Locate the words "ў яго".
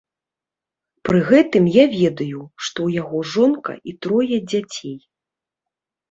2.71-3.17